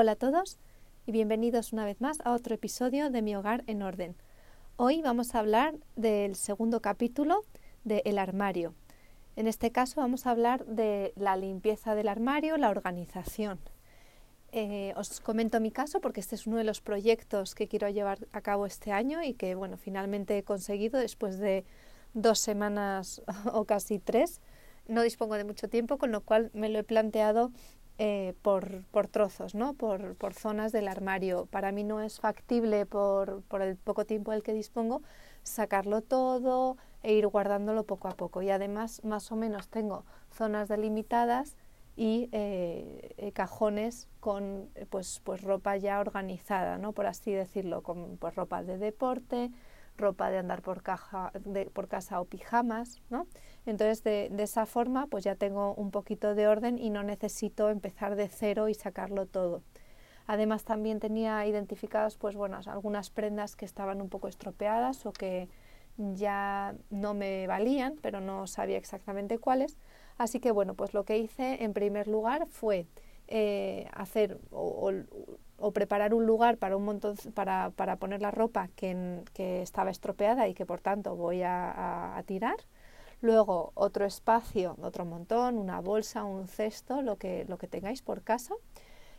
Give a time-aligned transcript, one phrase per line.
[0.00, 0.58] Hola a todos
[1.06, 4.14] y bienvenidos una vez más a otro episodio de Mi Hogar en Orden.
[4.76, 7.42] Hoy vamos a hablar del segundo capítulo
[7.82, 8.74] de El armario.
[9.34, 13.58] En este caso vamos a hablar de la limpieza del armario, la organización.
[14.52, 18.20] Eh, os comento mi caso porque este es uno de los proyectos que quiero llevar
[18.30, 21.64] a cabo este año y que bueno finalmente he conseguido después de
[22.14, 23.20] dos semanas
[23.52, 24.40] o casi tres.
[24.86, 27.50] No dispongo de mucho tiempo, con lo cual me lo he planteado
[27.98, 29.74] eh, por, por, trozos, ¿no?
[29.74, 31.46] Por, por, zonas del armario.
[31.46, 35.02] Para mí no es factible, por, por, el poco tiempo del que dispongo,
[35.42, 38.40] sacarlo todo e ir guardándolo poco a poco.
[38.42, 41.56] Y además, más o menos, tengo zonas delimitadas
[41.96, 46.92] y eh, eh cajones con pues, pues ropa ya organizada, ¿no?
[46.92, 49.50] por así decirlo, con pues, ropa de deporte,
[49.98, 53.26] ropa de andar por, caja, de, por casa o pijamas, ¿no?
[53.66, 58.16] Entonces, de, esa forma, pues ya tengo un poquito de orden y no necesito empezar
[58.16, 59.62] de cero y sacarlo todo.
[60.26, 65.48] Además, también tenía identificadas, pues bueno, algunas prendas que estaban un poco estropeadas o que
[65.96, 69.78] ya no me valían, pero no sabía exactamente cuáles.
[70.16, 72.86] Así que, bueno, pues lo que hice en primer lugar fue
[73.26, 74.38] eh, hacer
[75.72, 80.48] preparar un lugar para un montón para, para poner la ropa que, que, estaba estropeada
[80.48, 82.56] y que por tanto voy a, a, tirar.
[83.20, 88.22] Luego otro espacio otro montón una bolsa un cesto lo que lo que tengáis por
[88.22, 88.54] casa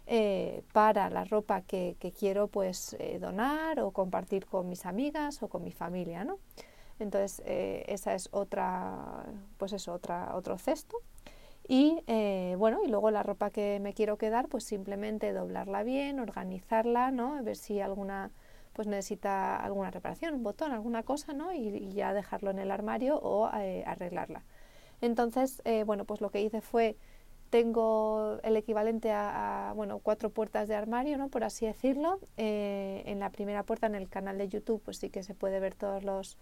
[0.08, 5.44] eh, para la ropa que, que quiero pues eh, donar o compartir con mis amigas
[5.44, 6.40] o con mi familia no
[6.98, 9.26] entonces eh, esa es otra
[9.58, 10.98] pues eso otra otro cesto
[11.72, 16.20] y eh, bueno, y luego la ropa que me quiero quedar, pues simplemente doblarla bien,
[16.20, 17.44] organizarla, ¿no?
[17.44, 18.31] Ver si alguna
[18.73, 21.53] pues necesita alguna reparación, un botón, alguna cosa, ¿no?
[21.53, 24.45] Y, ya dejarlo en el armario o eh, arreglarla.
[25.02, 26.97] Entonces, eh, bueno, pues lo que hice fue
[27.52, 31.30] tengo el equivalente a, bueno cuatro puertas de armario, ¿no?
[31.30, 32.20] Por así decirlo.
[32.36, 35.75] En la primera puerta, en el canal de YouTube, pues sí que se puede ver
[35.75, 36.40] todos los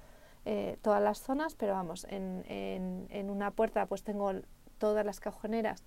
[0.81, 4.31] todas las zonas, pero vamos, en, en, en una puerta pues tengo
[4.77, 5.83] todas las cajoneras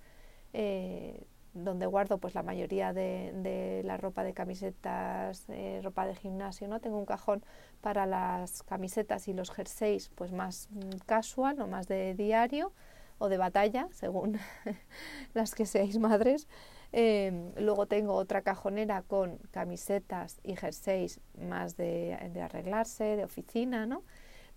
[0.53, 6.15] eh, donde guardo pues la mayoría de, de la ropa de camisetas, eh, ropa de
[6.15, 6.79] gimnasio, ¿no?
[6.79, 7.43] Tengo un cajón
[7.81, 10.69] para las camisetas y los jerseys pues más
[11.05, 12.71] casual o más de diario
[13.17, 14.39] o de batalla, según
[15.33, 16.47] las que seáis madres.
[16.93, 23.85] Eh, luego tengo otra cajonera con camisetas y jerseys más de, de arreglarse, de oficina,
[23.85, 24.03] ¿no?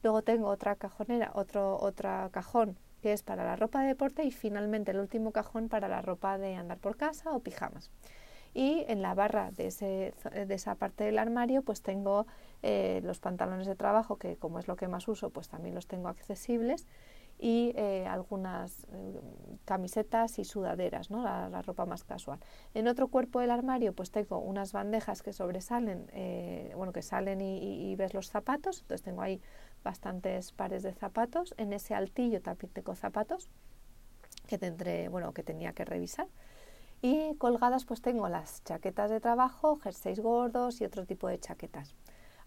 [0.02, 4.30] Luego tengo otra cajonera, otro otra cajón que es para la ropa de deporte y
[4.30, 7.90] finalmente el último cajón para la ropa de andar por casa o pijamas.
[8.54, 12.26] Y en la barra de, ese, de esa parte del armario pues tengo
[12.62, 15.86] eh, los pantalones de trabajo que como es lo que más uso pues también los
[15.86, 16.86] tengo accesibles
[17.38, 19.20] y eh, algunas eh,
[19.64, 21.22] camisetas y sudaderas, ¿no?
[21.22, 22.38] La, ropa más casual.
[22.74, 27.40] En otro cuerpo del armario pues tengo unas bandejas que sobresalen, eh, bueno, que salen
[27.40, 29.40] y, y, ves los zapatos, entonces tengo ahí
[29.84, 31.54] bastantes pares de zapatos.
[31.56, 33.48] En ese altillo también tengo zapatos
[34.48, 36.26] que tendré, bueno, que tenía que revisar.
[37.02, 41.94] Y colgadas pues tengo las chaquetas de trabajo, jerseys gordos y otro tipo de chaquetas.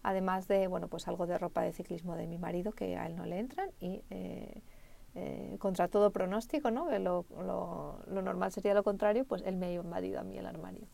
[0.02, 3.16] Además de, bueno, pues algo de ropa de ciclismo de mi marido que a él
[3.16, 4.62] no le entran y eh,
[5.14, 6.90] eh, contra todo pronóstico, ¿no?
[6.98, 10.46] lo, lo, lo, normal sería lo contrario, pues él me ha invadido a mí el
[10.46, 10.86] armario.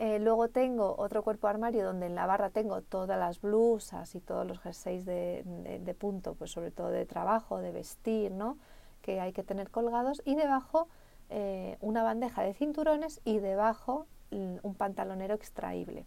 [0.00, 4.20] Eh, luego tengo otro cuerpo armario donde en la barra tengo todas las blusas y
[4.20, 5.42] todos los jerseys de,
[5.84, 8.58] de, punto, pues sobre todo de trabajo, de vestir, ¿no?
[9.02, 10.22] que hay que tener colgados.
[10.24, 10.86] Y debajo
[11.30, 16.06] eh, una bandeja de cinturones y debajo un pantalonero extraíble.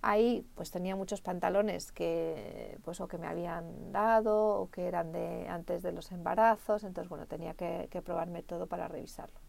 [0.00, 5.12] Ahí pues tenía muchos pantalones que pues o que me habían dado o que eran
[5.12, 9.40] de antes de los embarazos, entonces bueno, tenía que, que probarme todo para revisarlo.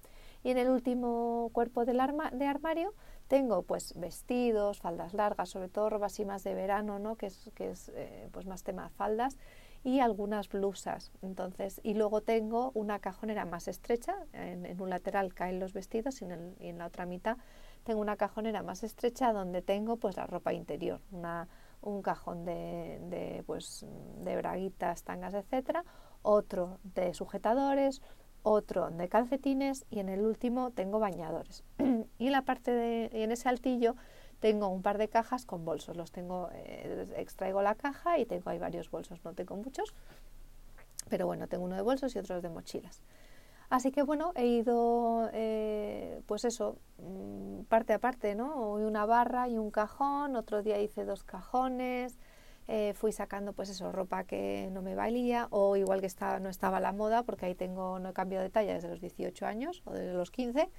[0.44, 2.94] Y en el último cuerpo del arma, de armario
[3.30, 7.16] tengo pues vestidos, faldas largas, sobre todo ropa así más de verano, ¿no?
[7.16, 9.38] que es, que es eh, pues más tema faldas
[9.84, 11.12] y algunas blusas.
[11.22, 16.26] Entonces, y luego tengo una cajonera más estrecha, en, un lateral caen los vestidos y
[16.26, 17.38] en, la otra mitad
[17.84, 21.48] tengo una cajonera más estrecha donde tengo pues la ropa interior, una,
[21.82, 23.86] un cajón de, de, pues,
[24.24, 25.86] de braguitas, tangas, etcétera,
[26.24, 28.02] otro de sujetadores,
[28.42, 31.64] otro de calcetines y en el último tengo bañadores.
[32.20, 33.96] y en la parte de, en ese altillo
[34.40, 35.98] tengo un par de cajas con bolsos.
[35.98, 39.24] Los tengo, eh, extraigo la caja y tengo ahí varios bolsos.
[39.24, 39.94] No tengo muchos,
[41.10, 43.02] pero bueno, tengo uno de bolsos y otros de mochilas.
[43.70, 48.72] Así que bueno, he ido, eh, pues eso, mm, parte a parte, ¿no?
[48.72, 52.18] Hoy una barra y un cajón, otro día hice dos cajones,
[52.68, 56.50] eh, fui sacando pues eso, ropa que no me valía o igual que estaba, no
[56.50, 59.84] estaba la moda, porque ahí tengo, no he cambiado de talla desde los 18 años
[59.86, 60.70] o desde los 15,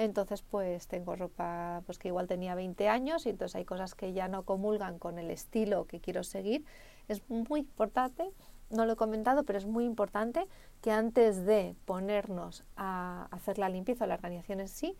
[0.00, 4.14] Entonces, pues tengo ropa pues que igual tenía 20 años y entonces hay cosas que
[4.14, 6.64] ya no comulgan con el estilo que quiero seguir.
[7.08, 8.30] Es muy importante,
[8.70, 10.48] no lo he comentado, pero es muy importante
[10.80, 14.96] que antes de ponernos a hacer la limpieza o la organización en sí,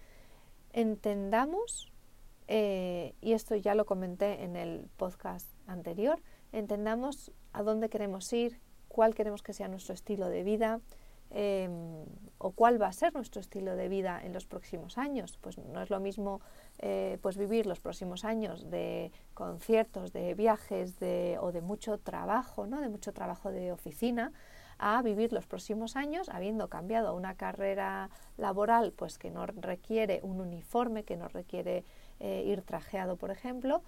[0.74, 1.90] entendamos,
[2.46, 6.20] eh, y esto ya lo comenté en el podcast anterior,
[6.52, 10.82] entendamos a dónde queremos ir, cuál queremos que sea nuestro estilo de vida,
[11.32, 12.04] Em,
[12.38, 15.38] o cuál va a ser nuestro estilo de vida en los próximos años.
[15.40, 16.40] Pues no es lo mismo
[16.78, 22.66] eh, pues vivir los próximos años de conciertos, de viajes de, o de mucho trabajo,
[22.66, 22.80] ¿no?
[22.80, 24.32] de mucho trabajo de oficina,
[24.78, 30.40] a vivir los próximos años habiendo cambiado una carrera laboral pues que no requiere un
[30.40, 31.84] uniforme, que no requiere
[32.18, 33.82] eh, ir trajeado, por ejemplo,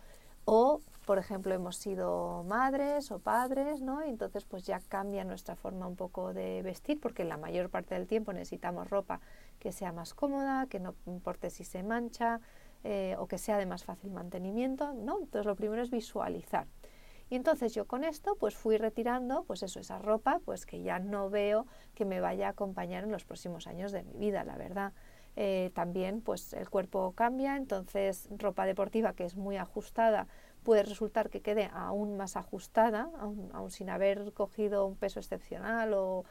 [0.45, 4.05] o por ejemplo hemos sido madres o padres, ¿no?
[4.05, 7.95] Y entonces pues ya cambia nuestra forma un poco de vestir porque la mayor parte
[7.95, 9.21] del tiempo necesitamos ropa
[9.59, 12.41] que sea más cómoda, que no importe si se mancha
[12.85, 15.19] eh, o que sea de más fácil mantenimiento, ¿no?
[15.21, 16.67] Entonces lo primero es visualizar.
[17.31, 20.99] Y entonces yo con esto pues fui retirando pues eso, esa ropa pues que ya
[20.99, 24.57] no veo que me vaya a acompañar en los próximos años de mi vida, la
[24.57, 24.93] verdad.
[25.35, 30.27] Eh, también pues el cuerpo cambia, entonces ropa deportiva que es muy ajustada
[30.63, 36.25] puede resultar que quede aún más ajustada, aún, sin haber cogido un peso excepcional o,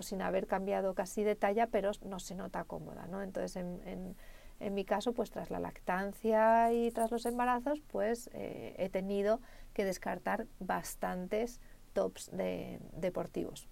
[0.00, 3.06] sin haber cambiado casi de talla, pero no se nota cómoda.
[3.06, 3.22] ¿no?
[3.22, 4.14] Entonces, en,
[4.60, 9.40] en, mi caso, pues tras la lactancia y tras los embarazos, pues eh, he tenido
[9.72, 11.60] que descartar bastantes
[11.94, 13.68] tops de, deportivos.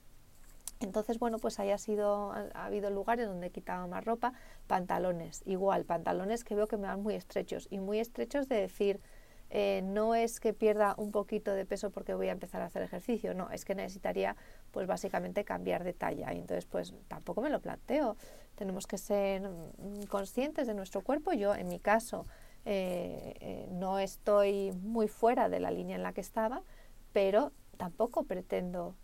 [0.81, 4.35] Entonces, bueno, pues haya sido, ha, habido lugares donde he quitado más ropa,
[4.67, 9.01] pantalones, igual, pantalones que veo que me van muy estrechos y muy estrechos de decir,
[9.49, 12.83] eh, no es que pierda un poquito de peso porque voy a empezar a hacer
[12.83, 14.37] ejercicio, no, es que necesitaría
[14.73, 18.17] pues básicamente cambiar de talla y entonces pues tampoco me lo planteo.
[18.57, 21.33] Tenemos que ser mm, conscientes de nuestro cuerpo.
[21.33, 22.27] Yo en mi caso
[22.65, 26.63] eh, eh, no estoy muy fuera de la línea en la que estaba,
[27.13, 28.97] pero tampoco pretendo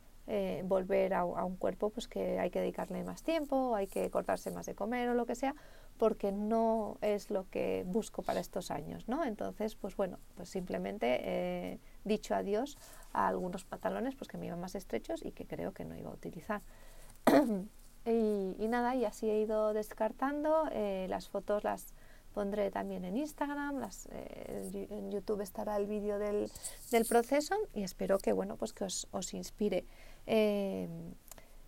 [0.64, 4.66] volver a, un cuerpo pues que hay que dedicarle más tiempo, hay que cortarse más
[4.66, 5.54] de comer o lo que sea,
[5.98, 9.24] porque no es lo que busco para estos años, ¿no?
[9.24, 12.76] Entonces, pues bueno, pues simplemente he dicho adiós
[13.12, 16.10] a algunos pantalones pues que me iban más estrechos y que creo que no iba
[16.10, 16.62] a utilizar.
[18.04, 20.64] y, nada, y así he ido descartando.
[20.72, 21.94] Eh, las fotos las
[22.32, 26.50] pondré también en Instagram, las, eh, en YouTube estará el vídeo del,
[26.90, 29.84] del, proceso y espero que, bueno, pues que os inspire.
[30.26, 30.88] Eh,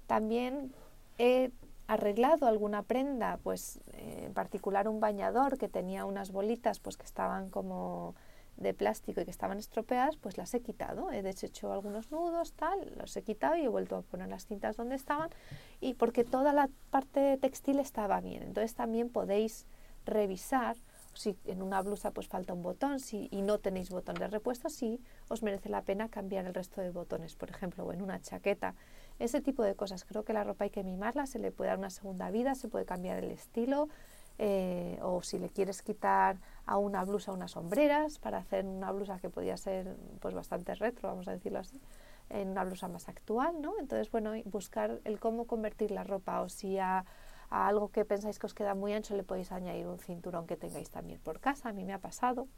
[0.06, 0.72] también
[1.18, 1.50] he
[1.86, 7.50] arreglado alguna prenda, pues en particular un bañador que tenía unas bolitas pues que estaban
[7.50, 8.14] como
[8.56, 12.92] de plástico y que estaban estropeadas, pues las he quitado, he deshecho algunos nudos, tal,
[12.96, 15.30] los he quitado y he vuelto a poner las cintas donde estaban
[15.80, 18.42] y porque toda la parte textil estaba bien.
[18.42, 19.66] Entonces también podéis
[20.06, 20.76] revisar
[21.14, 24.68] si en una blusa pues falta un botón si, y no tenéis botón de repuesto,
[24.68, 28.20] si os merece la pena cambiar el resto de botones, por ejemplo, o en una
[28.20, 28.74] chaqueta
[29.18, 30.04] ese tipo de cosas.
[30.04, 32.68] Creo que la ropa hay que mimarla, se le puede dar una segunda vida, se
[32.68, 33.88] puede cambiar el estilo.
[34.38, 39.20] Eh, o si le quieres quitar a una blusa unas sombreras para hacer una blusa
[39.20, 41.80] que podía ser pues bastante retro, vamos a decirlo así,
[42.30, 43.78] en una blusa más actual, ¿no?
[43.78, 47.04] Entonces, bueno, buscar el cómo convertir la ropa o si a,
[47.48, 50.56] a algo que pensáis que os queda muy ancho le podéis añadir un cinturón que
[50.56, 51.68] tengáis también por casa.
[51.68, 52.48] A mí me ha pasado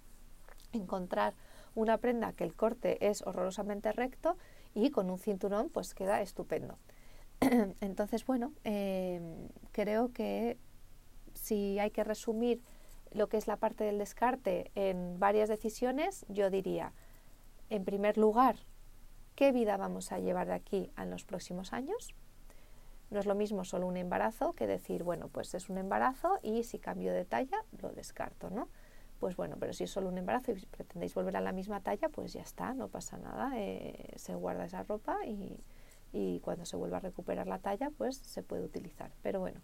[0.72, 1.34] encontrar
[1.76, 4.36] una prenda que el corte es horrorosamente recto
[4.74, 6.78] y con un cinturón pues queda estupendo.
[7.80, 10.58] Entonces, bueno, em, creo que
[11.34, 12.62] si hay que resumir
[13.12, 16.92] lo que es la parte del descarte en varias decisiones, yo diría,
[17.68, 18.56] en primer lugar,
[19.34, 22.14] ¿qué vida vamos a llevar de aquí a los próximos años?
[23.10, 26.64] No es lo mismo solo un embarazo que decir, bueno, pues es un embarazo y
[26.64, 28.68] si cambio de talla lo descarto, ¿no?
[29.18, 32.08] Pues bueno, pero si es solo un embarazo y pretendéis volver a la misma talla,
[32.08, 35.58] pues ya está, no pasa nada, eh, se guarda esa ropa y,
[36.12, 39.12] y, cuando se vuelva a recuperar la talla, pues se puede utilizar.
[39.22, 39.60] Pero bueno,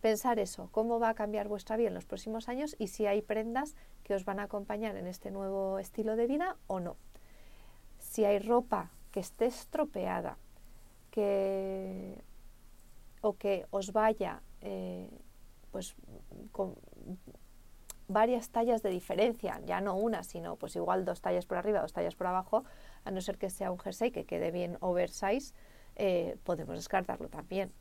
[0.00, 3.22] pensar eso, cómo va a cambiar vuestra vida en los próximos años y si hay
[3.22, 6.96] prendas que os van a acompañar en este nuevo estilo de vida o no.
[7.98, 10.36] Si hay ropa que esté estropeada,
[11.10, 12.22] que
[13.22, 15.10] o que os vaya eh,
[15.70, 15.94] pues
[18.12, 21.92] varias tallas de diferencia, ya no una, sino pues igual dos tallas por arriba, dos
[21.92, 22.64] tallas por abajo,
[23.04, 25.54] a no ser que sea un jersey que quede bien oversize,
[25.96, 27.72] eh, podemos descartarlo también,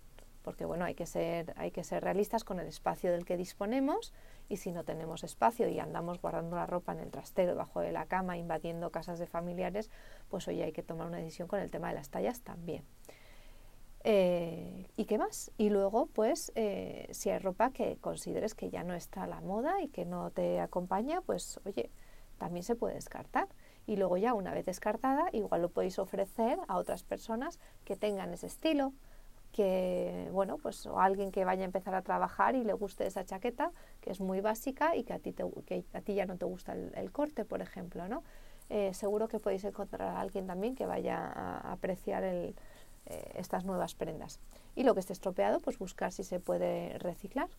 [0.44, 4.14] porque bueno, hay que, ser, hay que ser realistas con el espacio del que disponemos
[4.48, 7.92] y si no tenemos espacio y andamos guardando la ropa en el trastero, debajo de
[7.92, 9.90] la cama, invadiendo casas de familiares,
[10.30, 12.84] pues hoy hay que tomar una decisión con el tema de las tallas también.
[14.03, 15.51] Eh, ¿Y qué más?
[15.58, 19.41] Y luego, pues, eh, si hay ropa que consideres que ya no está a la
[19.41, 21.89] moda y que no te acompaña, pues, oye,
[22.38, 23.48] también se puede descartar.
[23.86, 28.34] Y luego ya, una vez descartada, igual lo podéis ofrecer a otras personas que tengan
[28.34, 28.94] ese estilo,
[29.51, 33.25] que, bueno, pues o alguien que vaya a empezar a trabajar y le guste esa
[33.25, 35.34] chaqueta, que es muy básica y que a ti,
[35.65, 38.24] que a ti ya no te gusta el, corte, por ejemplo, ¿no?
[38.70, 42.56] Eh, seguro que podéis encontrar a alguien también que vaya a apreciar el,
[43.06, 44.39] eh, estas nuevas prendas.
[44.75, 47.50] Y lo que esté estropeado, pues buscar si se puede reciclar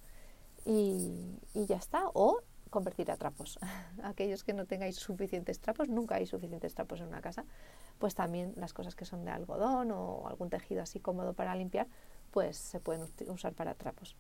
[0.65, 2.09] y, y ya está.
[2.15, 3.59] O convertir a trapos.
[4.03, 7.45] Aquellos que no tengáis suficientes trapos, nunca hay suficientes trapos en una casa,
[7.99, 11.89] pues también las cosas que son de algodón o algún tejido así cómodo para limpiar,
[12.31, 14.17] pues se pueden usar para trapos.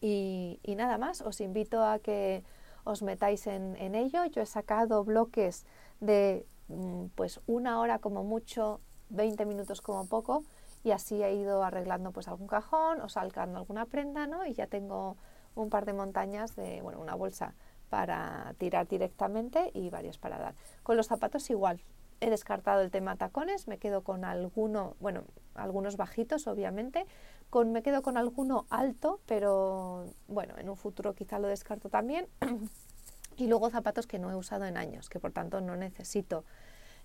[0.00, 2.42] Y, y nada más, os invito a que
[2.84, 4.24] os metáis en, en ello.
[4.24, 5.66] Yo he sacado bloques
[6.00, 8.80] de mm, pues una hora como mucho
[9.10, 10.44] 20 minutos como poco
[10.82, 14.46] y así he ido arreglando pues algún cajón o salcando alguna prenda, ¿no?
[14.46, 15.16] Y ya tengo
[15.54, 17.54] un par de montañas de, bueno, una bolsa
[17.90, 20.54] para tirar directamente y varios para dar.
[20.82, 21.80] Con los zapatos igual.
[22.20, 25.24] He descartado el tema tacones, me quedo con alguno, bueno,
[25.54, 27.06] algunos bajitos obviamente,
[27.48, 32.28] con, me quedo con alguno alto, pero bueno, en un futuro quizá lo descarto también.
[33.36, 36.44] y luego zapatos que no he usado en años, que por tanto no necesito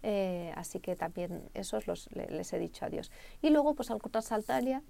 [0.04, 3.12] eh, así que también esos los, les he dicho adiós.
[3.42, 4.84] Y luego pues alguna saltaria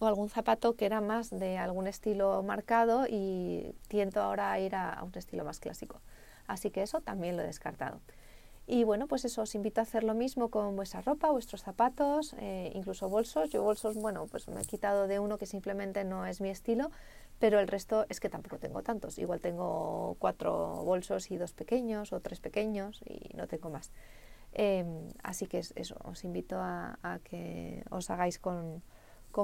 [0.00, 4.74] o algún zapato que era más de algún estilo marcado y tiento ahora a ir
[4.74, 6.00] a, un estilo más clásico.
[6.46, 8.00] Así que eso también lo he descartado.
[8.66, 12.34] Y bueno, pues eso, os invito a hacer lo mismo con vuestra ropa, vuestros zapatos,
[12.38, 13.50] eh, incluso bolsos.
[13.50, 16.90] Yo bolsos, bueno, pues me he quitado de uno que simplemente no es mi estilo,
[17.38, 19.18] pero el resto es que tampoco tengo tantos.
[19.18, 23.92] Igual tengo cuatro bolsos y dos pequeños o tres pequeños y no tengo más.
[24.56, 28.82] Em, así que os invito a, que os hagáis con,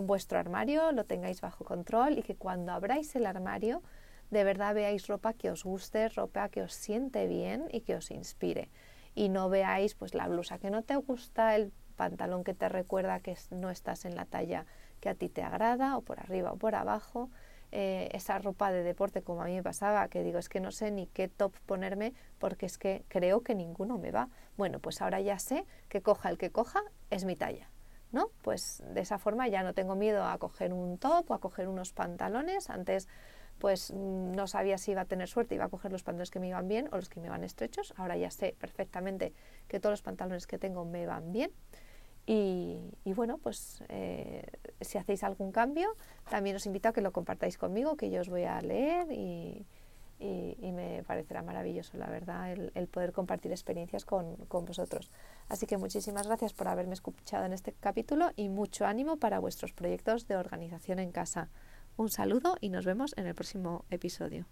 [0.07, 3.83] vuestro armario, lo tengáis bajo control y que cuando abráis el armario
[4.31, 8.13] de verdad veáis ropa que os guste, ropa que os siente bien y que os
[8.13, 8.71] inspire.
[9.17, 13.19] Y no veáis pues la blusa que no te gusta, el pantalón que te recuerda
[13.19, 14.65] que no estás en la talla
[15.01, 17.31] que a ti te agrada, o por arriba o por abajo,
[17.73, 20.71] eh, esa ropa de deporte como a mí me pasaba, que digo, es que no
[20.73, 24.29] sé ni qué top ponerme porque es que creo que ninguno me va.
[24.57, 27.71] Bueno, pues ahora ya sé que coja el que coja es mi talla.
[28.13, 28.31] ¿No?
[28.43, 31.69] Pues de esa forma ya no tengo miedo a coger un top o a coger
[31.69, 32.69] unos pantalones.
[32.69, 33.07] Antes
[33.61, 36.41] pues mm, no sabía si iba a tener suerte, iba a coger los pantalones que
[36.41, 37.95] me iban bien o los que me van estrechos.
[37.97, 39.33] Ahora ya sé perfectamente
[39.69, 41.53] que todos los pantalones que tengo me van bien.
[42.33, 44.47] Y, bueno, pues eh,
[44.81, 45.97] si hacéis algún cambio,
[46.29, 49.67] también os invito a que lo compartáis conmigo, que yo os voy a leer y,
[50.21, 55.11] me parecerá maravilloso, la verdad, el, poder compartir experiencias con, con, vosotros.
[55.49, 59.73] Así que muchísimas gracias por haberme escuchado en este capítulo y mucho ánimo para vuestros
[59.73, 61.49] proyectos de organización en casa.
[61.97, 64.47] Un saludo y nos vemos en el próximo episodio.